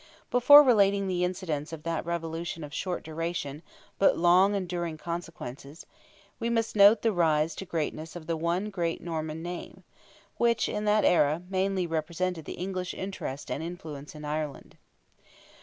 [0.31, 3.61] Before relating the incidents of that revolution of short duration
[3.99, 5.85] but long enduring consequences,
[6.39, 9.83] we must note the rise to greatness of the one great Norman name,
[10.37, 14.75] which in that era mainly represented the English interest and influence in Ireland.